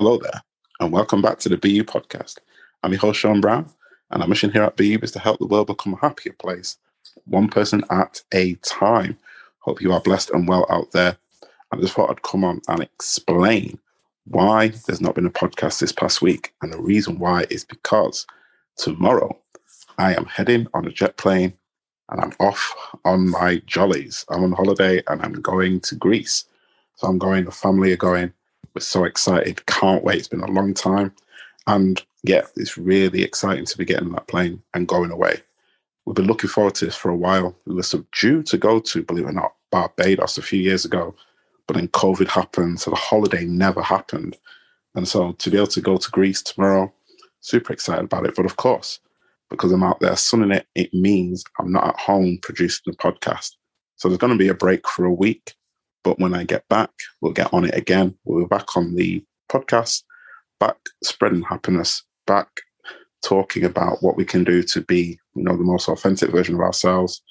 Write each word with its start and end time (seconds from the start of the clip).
Hello 0.00 0.16
there, 0.16 0.42
and 0.80 0.90
welcome 0.90 1.20
back 1.20 1.38
to 1.40 1.50
the 1.50 1.58
BU 1.58 1.84
podcast. 1.84 2.38
I'm 2.82 2.92
your 2.92 3.00
host, 3.02 3.20
Sean 3.20 3.42
Brown, 3.42 3.68
and 4.10 4.22
our 4.22 4.28
mission 4.28 4.50
here 4.50 4.62
at 4.62 4.78
BU 4.78 4.98
is 5.02 5.12
to 5.12 5.18
help 5.18 5.38
the 5.38 5.46
world 5.46 5.66
become 5.66 5.92
a 5.92 5.98
happier 5.98 6.32
place, 6.38 6.78
one 7.26 7.48
person 7.48 7.84
at 7.90 8.22
a 8.32 8.54
time. 8.62 9.18
Hope 9.58 9.82
you 9.82 9.92
are 9.92 10.00
blessed 10.00 10.30
and 10.30 10.48
well 10.48 10.64
out 10.70 10.90
there. 10.92 11.18
I 11.70 11.76
just 11.76 11.92
thought 11.92 12.08
I'd 12.08 12.22
come 12.22 12.44
on 12.44 12.62
and 12.68 12.80
explain 12.80 13.78
why 14.24 14.68
there's 14.86 15.02
not 15.02 15.16
been 15.16 15.26
a 15.26 15.30
podcast 15.30 15.80
this 15.80 15.92
past 15.92 16.22
week. 16.22 16.54
And 16.62 16.72
the 16.72 16.80
reason 16.80 17.18
why 17.18 17.44
is 17.50 17.66
because 17.66 18.26
tomorrow 18.78 19.38
I 19.98 20.14
am 20.14 20.24
heading 20.24 20.66
on 20.72 20.86
a 20.86 20.90
jet 20.90 21.18
plane 21.18 21.52
and 22.08 22.22
I'm 22.22 22.32
off 22.40 22.74
on 23.04 23.28
my 23.28 23.60
jollies. 23.66 24.24
I'm 24.30 24.44
on 24.44 24.52
holiday 24.52 25.02
and 25.08 25.20
I'm 25.20 25.42
going 25.42 25.80
to 25.80 25.94
Greece. 25.94 26.46
So 26.96 27.06
I'm 27.06 27.18
going, 27.18 27.44
the 27.44 27.50
family 27.50 27.92
are 27.92 27.98
going. 27.98 28.32
We're 28.74 28.80
so 28.80 29.04
excited. 29.04 29.64
Can't 29.66 30.04
wait. 30.04 30.18
It's 30.18 30.28
been 30.28 30.40
a 30.40 30.50
long 30.50 30.74
time. 30.74 31.12
And 31.66 32.02
yeah, 32.22 32.42
it's 32.56 32.78
really 32.78 33.22
exciting 33.22 33.64
to 33.66 33.78
be 33.78 33.84
getting 33.84 34.12
that 34.12 34.28
plane 34.28 34.62
and 34.74 34.88
going 34.88 35.10
away. 35.10 35.40
We've 36.04 36.16
been 36.16 36.26
looking 36.26 36.50
forward 36.50 36.74
to 36.76 36.86
this 36.86 36.96
for 36.96 37.10
a 37.10 37.16
while. 37.16 37.56
We 37.66 37.74
were 37.74 37.82
due 38.18 38.42
to 38.42 38.58
go 38.58 38.80
to, 38.80 39.02
believe 39.02 39.24
it 39.24 39.30
or 39.30 39.32
not, 39.32 39.54
Barbados 39.70 40.38
a 40.38 40.42
few 40.42 40.60
years 40.60 40.84
ago, 40.84 41.14
but 41.66 41.74
then 41.74 41.88
COVID 41.88 42.28
happened. 42.28 42.80
So 42.80 42.90
the 42.90 42.96
holiday 42.96 43.44
never 43.44 43.82
happened. 43.82 44.36
And 44.94 45.06
so 45.06 45.32
to 45.32 45.50
be 45.50 45.56
able 45.56 45.68
to 45.68 45.80
go 45.80 45.96
to 45.96 46.10
Greece 46.10 46.42
tomorrow, 46.42 46.92
super 47.40 47.72
excited 47.72 48.04
about 48.04 48.26
it. 48.26 48.34
But 48.34 48.46
of 48.46 48.56
course, 48.56 48.98
because 49.50 49.72
I'm 49.72 49.82
out 49.82 50.00
there 50.00 50.16
sunning 50.16 50.52
it, 50.52 50.66
it 50.74 50.92
means 50.94 51.44
I'm 51.58 51.72
not 51.72 51.88
at 51.88 51.98
home 51.98 52.38
producing 52.42 52.92
the 52.92 52.96
podcast. 52.96 53.56
So 53.96 54.08
there's 54.08 54.18
going 54.18 54.32
to 54.32 54.38
be 54.38 54.48
a 54.48 54.54
break 54.54 54.88
for 54.88 55.04
a 55.04 55.12
week. 55.12 55.54
But 56.02 56.18
when 56.18 56.34
I 56.34 56.44
get 56.44 56.66
back, 56.68 56.90
we'll 57.20 57.32
get 57.32 57.52
on 57.52 57.64
it 57.64 57.74
again. 57.74 58.16
We'll 58.24 58.44
be 58.44 58.48
back 58.48 58.76
on 58.76 58.94
the 58.94 59.24
podcast, 59.50 60.02
back 60.58 60.76
spreading 61.02 61.42
happiness, 61.42 62.02
back 62.26 62.48
talking 63.22 63.64
about 63.64 64.02
what 64.02 64.16
we 64.16 64.24
can 64.24 64.44
do 64.44 64.62
to 64.62 64.80
be, 64.80 65.18
you 65.34 65.42
know, 65.42 65.56
the 65.56 65.62
most 65.62 65.88
authentic 65.88 66.30
version 66.30 66.54
of 66.54 66.60
ourselves 66.60 67.22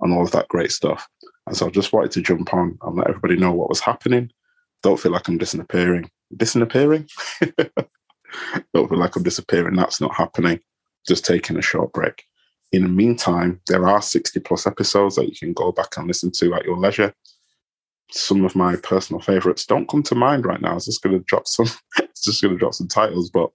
and 0.00 0.12
all 0.12 0.22
of 0.22 0.30
that 0.32 0.48
great 0.48 0.72
stuff. 0.72 1.06
And 1.46 1.56
so 1.56 1.66
I 1.66 1.70
just 1.70 1.92
wanted 1.92 2.12
to 2.12 2.22
jump 2.22 2.54
on 2.54 2.78
and 2.82 2.96
let 2.96 3.08
everybody 3.08 3.36
know 3.36 3.52
what 3.52 3.68
was 3.68 3.80
happening. 3.80 4.30
Don't 4.82 4.98
feel 4.98 5.12
like 5.12 5.28
I'm 5.28 5.38
disappearing. 5.38 6.10
Disappearing? 6.36 7.08
Don't 8.74 8.88
feel 8.88 8.98
like 8.98 9.16
I'm 9.16 9.22
disappearing. 9.22 9.76
That's 9.76 10.00
not 10.00 10.14
happening. 10.14 10.60
Just 11.06 11.24
taking 11.24 11.56
a 11.58 11.62
short 11.62 11.92
break. 11.92 12.24
In 12.72 12.82
the 12.82 12.88
meantime, 12.88 13.60
there 13.68 13.86
are 13.86 14.02
60 14.02 14.40
plus 14.40 14.66
episodes 14.66 15.16
that 15.16 15.28
you 15.28 15.36
can 15.36 15.52
go 15.52 15.70
back 15.70 15.96
and 15.96 16.06
listen 16.06 16.32
to 16.32 16.54
at 16.54 16.64
your 16.64 16.76
leisure 16.76 17.14
some 18.14 18.44
of 18.44 18.54
my 18.54 18.76
personal 18.76 19.20
favorites 19.20 19.66
don't 19.66 19.88
come 19.88 20.02
to 20.04 20.14
mind 20.14 20.46
right 20.46 20.60
now. 20.60 20.72
I 20.72 20.74
was 20.74 20.86
just 20.86 21.02
going 21.02 21.18
to 21.18 21.24
drop 21.24 21.46
some, 21.46 21.66
just 22.24 22.42
going 22.42 22.54
to 22.54 22.58
drop 22.58 22.74
some 22.74 22.88
titles, 22.88 23.30
but 23.30 23.50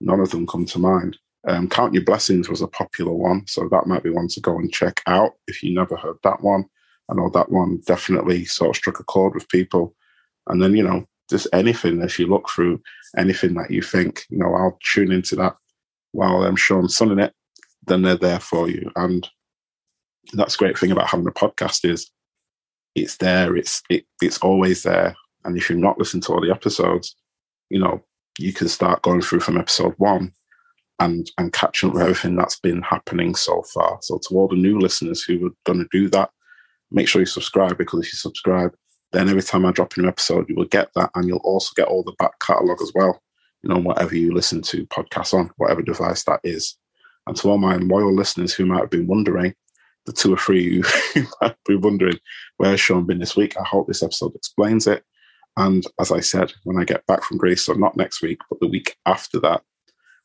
none 0.00 0.20
of 0.20 0.30
them 0.30 0.46
come 0.46 0.66
to 0.66 0.78
mind. 0.78 1.16
Um, 1.46 1.68
Count 1.68 1.94
Your 1.94 2.04
Blessings 2.04 2.48
was 2.48 2.62
a 2.62 2.68
popular 2.68 3.12
one, 3.12 3.46
so 3.46 3.68
that 3.70 3.86
might 3.86 4.02
be 4.02 4.10
one 4.10 4.28
to 4.28 4.40
go 4.40 4.58
and 4.58 4.72
check 4.72 5.02
out 5.06 5.32
if 5.46 5.62
you 5.62 5.74
never 5.74 5.96
heard 5.96 6.16
that 6.22 6.42
one. 6.42 6.64
I 7.10 7.14
know 7.14 7.30
that 7.30 7.50
one 7.50 7.82
definitely 7.86 8.44
sort 8.44 8.70
of 8.70 8.76
struck 8.76 9.00
a 9.00 9.04
chord 9.04 9.34
with 9.34 9.48
people. 9.48 9.94
And 10.48 10.62
then, 10.62 10.74
you 10.74 10.82
know, 10.82 11.04
just 11.30 11.46
anything, 11.52 12.00
if 12.02 12.18
you 12.18 12.26
look 12.26 12.48
through 12.48 12.82
anything 13.16 13.54
that 13.54 13.70
you 13.70 13.82
think, 13.82 14.24
you 14.30 14.38
know, 14.38 14.54
I'll 14.54 14.78
tune 14.92 15.12
into 15.12 15.36
that 15.36 15.56
while 16.12 16.44
I'm 16.44 16.56
Sean 16.56 16.88
sunning 16.88 17.18
it, 17.18 17.32
then 17.86 18.02
they're 18.02 18.16
there 18.16 18.40
for 18.40 18.68
you. 18.68 18.90
And 18.96 19.28
that's 20.32 20.56
great 20.56 20.78
thing 20.78 20.90
about 20.90 21.08
having 21.08 21.26
a 21.26 21.32
podcast 21.32 21.88
is 21.88 22.10
it's 22.94 23.16
there. 23.16 23.56
It's 23.56 23.82
it, 23.90 24.06
it's 24.22 24.38
always 24.38 24.82
there. 24.82 25.16
And 25.44 25.56
if 25.56 25.68
you've 25.68 25.78
not 25.78 25.98
listened 25.98 26.22
to 26.24 26.32
all 26.32 26.40
the 26.40 26.50
episodes, 26.50 27.16
you 27.70 27.78
know 27.78 28.02
you 28.38 28.52
can 28.52 28.68
start 28.68 29.02
going 29.02 29.20
through 29.20 29.40
from 29.40 29.56
episode 29.56 29.94
one 29.98 30.32
and 31.00 31.30
and 31.38 31.52
catching 31.52 31.88
up 31.88 31.94
with 31.94 32.02
everything 32.02 32.36
that's 32.36 32.58
been 32.60 32.82
happening 32.82 33.34
so 33.34 33.62
far. 33.74 33.98
So 34.02 34.18
to 34.18 34.34
all 34.34 34.48
the 34.48 34.56
new 34.56 34.78
listeners 34.78 35.22
who 35.22 35.46
are 35.46 35.50
going 35.64 35.80
to 35.80 35.88
do 35.90 36.08
that, 36.10 36.30
make 36.90 37.08
sure 37.08 37.20
you 37.20 37.26
subscribe 37.26 37.78
because 37.78 38.06
if 38.06 38.12
you 38.12 38.16
subscribe, 38.16 38.74
then 39.12 39.28
every 39.28 39.42
time 39.42 39.64
I 39.64 39.72
drop 39.72 39.96
a 39.96 40.00
new 40.00 40.08
episode, 40.08 40.48
you 40.48 40.56
will 40.56 40.66
get 40.66 40.90
that, 40.94 41.10
and 41.14 41.26
you'll 41.26 41.38
also 41.38 41.72
get 41.76 41.88
all 41.88 42.02
the 42.02 42.14
back 42.18 42.32
catalogue 42.40 42.82
as 42.82 42.92
well. 42.94 43.20
You 43.62 43.70
know, 43.70 43.80
whatever 43.80 44.14
you 44.14 44.32
listen 44.32 44.60
to 44.62 44.86
podcasts 44.86 45.34
on, 45.34 45.50
whatever 45.56 45.82
device 45.82 46.24
that 46.24 46.40
is. 46.44 46.76
And 47.26 47.36
to 47.36 47.48
all 47.48 47.58
my 47.58 47.76
loyal 47.76 48.14
listeners 48.14 48.52
who 48.52 48.66
might 48.66 48.80
have 48.80 48.90
been 48.90 49.06
wondering, 49.06 49.54
the 50.06 50.12
two 50.12 50.34
or 50.34 50.36
three 50.36 50.82
who 51.14 51.22
might 51.40 51.56
be 51.66 51.76
wondering 51.76 52.18
where's 52.58 52.80
Sean 52.80 53.06
been 53.06 53.18
this 53.18 53.36
week. 53.36 53.56
I 53.58 53.64
hope 53.64 53.86
this 53.86 54.02
episode 54.02 54.34
explains 54.34 54.86
it. 54.86 55.04
And 55.56 55.84
as 56.00 56.10
I 56.10 56.20
said, 56.20 56.52
when 56.64 56.78
I 56.78 56.84
get 56.84 57.06
back 57.06 57.22
from 57.22 57.38
Greece, 57.38 57.64
so 57.64 57.72
not 57.74 57.96
next 57.96 58.22
week, 58.22 58.38
but 58.50 58.60
the 58.60 58.66
week 58.66 58.96
after 59.06 59.38
that, 59.40 59.62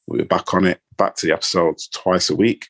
we'll 0.08 0.20
be 0.20 0.26
back 0.26 0.54
on 0.54 0.66
it, 0.66 0.82
back 0.98 1.16
to 1.18 1.28
the 1.28 1.34
episodes 1.34 1.88
twice 1.90 2.30
a 2.30 2.36
week, 2.36 2.68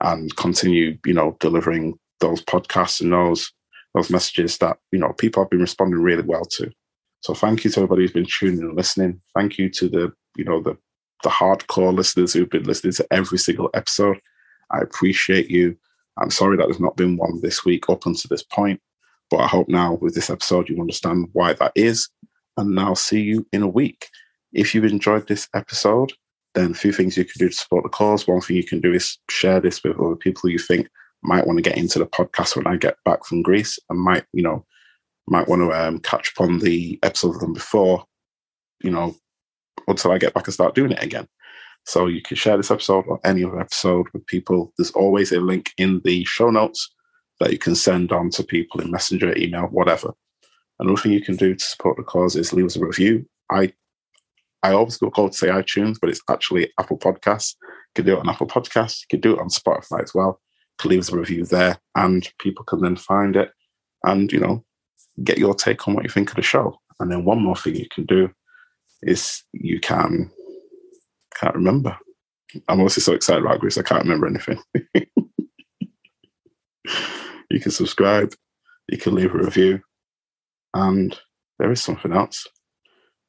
and 0.00 0.34
continue, 0.36 0.96
you 1.04 1.12
know, 1.12 1.36
delivering 1.40 1.98
those 2.20 2.42
podcasts 2.42 3.00
and 3.00 3.12
those 3.12 3.52
those 3.94 4.10
messages 4.10 4.58
that 4.58 4.78
you 4.92 4.98
know 4.98 5.12
people 5.14 5.42
have 5.42 5.50
been 5.50 5.60
responding 5.60 6.00
really 6.00 6.22
well 6.22 6.44
to. 6.44 6.70
So 7.20 7.34
thank 7.34 7.64
you 7.64 7.70
to 7.70 7.80
everybody 7.80 8.02
who's 8.02 8.12
been 8.12 8.26
tuning 8.26 8.60
and 8.60 8.76
listening. 8.76 9.20
Thank 9.34 9.58
you 9.58 9.68
to 9.70 9.88
the 9.88 10.12
you 10.36 10.44
know 10.44 10.62
the 10.62 10.76
the 11.24 11.30
hardcore 11.30 11.94
listeners 11.94 12.32
who've 12.32 12.50
been 12.50 12.64
listening 12.64 12.92
to 12.94 13.06
every 13.10 13.38
single 13.38 13.70
episode. 13.74 14.20
I 14.70 14.78
appreciate 14.78 15.50
you. 15.50 15.76
I'm 16.20 16.30
sorry 16.30 16.56
that 16.56 16.64
there's 16.64 16.80
not 16.80 16.96
been 16.96 17.16
one 17.16 17.40
this 17.40 17.64
week 17.64 17.88
up 17.88 18.06
until 18.06 18.28
this 18.28 18.42
point, 18.42 18.80
but 19.30 19.38
I 19.38 19.46
hope 19.46 19.68
now 19.68 19.94
with 19.94 20.14
this 20.14 20.30
episode 20.30 20.68
you 20.68 20.80
understand 20.80 21.28
why 21.32 21.52
that 21.54 21.72
is. 21.74 22.08
And 22.56 22.78
I'll 22.78 22.96
see 22.96 23.20
you 23.20 23.46
in 23.52 23.62
a 23.62 23.68
week. 23.68 24.08
If 24.52 24.74
you've 24.74 24.84
enjoyed 24.84 25.28
this 25.28 25.48
episode, 25.54 26.12
then 26.54 26.72
a 26.72 26.74
few 26.74 26.92
things 26.92 27.16
you 27.16 27.24
can 27.24 27.38
do 27.38 27.48
to 27.48 27.54
support 27.54 27.84
the 27.84 27.88
cause. 27.88 28.26
One 28.26 28.40
thing 28.40 28.56
you 28.56 28.64
can 28.64 28.80
do 28.80 28.92
is 28.92 29.18
share 29.30 29.60
this 29.60 29.82
with 29.84 30.00
other 30.00 30.16
people 30.16 30.50
you 30.50 30.58
think 30.58 30.88
might 31.22 31.46
want 31.46 31.58
to 31.58 31.62
get 31.62 31.76
into 31.76 31.98
the 31.98 32.06
podcast 32.06 32.56
when 32.56 32.66
I 32.66 32.76
get 32.76 32.96
back 33.04 33.24
from 33.24 33.42
Greece 33.42 33.78
and 33.88 34.00
might, 34.00 34.24
you 34.32 34.42
know, 34.42 34.64
might 35.28 35.48
want 35.48 35.62
to 35.62 35.72
um, 35.72 35.98
catch 36.00 36.32
up 36.36 36.42
on 36.42 36.58
the 36.58 36.98
episodes 37.02 37.36
of 37.36 37.42
them 37.42 37.52
before, 37.52 38.04
you 38.82 38.90
know, 38.90 39.14
until 39.86 40.10
I 40.10 40.18
get 40.18 40.34
back 40.34 40.46
and 40.46 40.54
start 40.54 40.74
doing 40.74 40.92
it 40.92 41.02
again. 41.02 41.28
So 41.84 42.06
you 42.06 42.20
can 42.20 42.36
share 42.36 42.56
this 42.56 42.70
episode 42.70 43.04
or 43.06 43.18
any 43.24 43.44
other 43.44 43.60
episode 43.60 44.06
with 44.12 44.26
people. 44.26 44.72
There's 44.76 44.90
always 44.90 45.32
a 45.32 45.40
link 45.40 45.70
in 45.78 46.00
the 46.04 46.24
show 46.24 46.50
notes 46.50 46.94
that 47.40 47.52
you 47.52 47.58
can 47.58 47.74
send 47.74 48.12
on 48.12 48.30
to 48.30 48.44
people 48.44 48.80
in 48.80 48.90
Messenger, 48.90 49.36
email, 49.36 49.64
whatever. 49.66 50.12
Another 50.78 51.00
thing 51.00 51.12
you 51.12 51.22
can 51.22 51.36
do 51.36 51.54
to 51.54 51.64
support 51.64 51.96
the 51.96 52.02
cause 52.02 52.36
is 52.36 52.52
leave 52.52 52.66
us 52.66 52.76
a 52.76 52.84
review. 52.84 53.26
I 53.50 53.72
I 54.62 54.72
always 54.72 54.96
go 54.96 55.10
to 55.10 55.32
say 55.32 55.48
iTunes, 55.48 55.98
but 56.00 56.10
it's 56.10 56.20
actually 56.28 56.72
Apple 56.80 56.98
Podcasts. 56.98 57.54
You 57.62 58.02
can 58.02 58.06
do 58.06 58.14
it 58.14 58.20
on 58.20 58.28
Apple 58.28 58.48
Podcasts. 58.48 59.02
You 59.02 59.06
can 59.10 59.20
do 59.20 59.34
it 59.34 59.40
on 59.40 59.48
Spotify 59.48 60.02
as 60.02 60.12
well. 60.14 60.40
You 60.40 60.74
can 60.78 60.90
leave 60.90 61.00
us 61.00 61.12
a 61.12 61.16
review 61.16 61.44
there, 61.44 61.78
and 61.94 62.28
people 62.38 62.64
can 62.64 62.80
then 62.80 62.96
find 62.96 63.36
it 63.36 63.52
and 64.04 64.30
you 64.32 64.40
know 64.40 64.64
get 65.24 65.38
your 65.38 65.54
take 65.54 65.86
on 65.86 65.94
what 65.94 66.04
you 66.04 66.10
think 66.10 66.30
of 66.30 66.36
the 66.36 66.42
show. 66.42 66.78
And 67.00 67.10
then 67.10 67.24
one 67.24 67.42
more 67.42 67.56
thing 67.56 67.76
you 67.76 67.88
can 67.88 68.04
do 68.04 68.30
is 69.02 69.42
you 69.52 69.80
can 69.80 70.30
can't 71.38 71.54
remember. 71.54 71.96
I'm 72.68 72.80
also 72.80 73.00
so 73.00 73.12
excited 73.12 73.44
about 73.44 73.60
Greece. 73.60 73.78
I 73.78 73.82
can't 73.82 74.02
remember 74.02 74.26
anything. 74.26 74.60
you 77.50 77.60
can 77.60 77.70
subscribe. 77.70 78.34
You 78.88 78.98
can 78.98 79.14
leave 79.14 79.34
a 79.34 79.38
review. 79.38 79.80
And 80.74 81.18
there 81.58 81.70
is 81.70 81.82
something 81.82 82.12
else. 82.12 82.46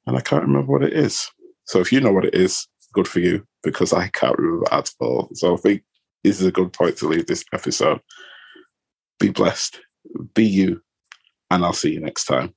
And 0.07 0.17
I 0.17 0.21
can't 0.21 0.43
remember 0.43 0.71
what 0.71 0.83
it 0.83 0.93
is. 0.93 1.29
So 1.65 1.79
if 1.79 1.91
you 1.91 1.99
know 1.99 2.11
what 2.11 2.25
it 2.25 2.33
is, 2.33 2.67
good 2.93 3.07
for 3.07 3.19
you 3.19 3.45
because 3.63 3.93
I 3.93 4.07
can't 4.09 4.37
remember 4.37 4.65
at 4.71 4.89
all. 4.99 5.29
So 5.33 5.53
I 5.53 5.57
think 5.57 5.83
this 6.23 6.39
is 6.39 6.47
a 6.47 6.51
good 6.51 6.73
point 6.73 6.97
to 6.97 7.07
leave 7.07 7.27
this 7.27 7.43
episode. 7.53 7.99
Be 9.19 9.29
blessed. 9.29 9.79
Be 10.33 10.45
you. 10.45 10.81
And 11.51 11.63
I'll 11.63 11.73
see 11.73 11.93
you 11.93 11.99
next 11.99 12.25
time. 12.25 12.53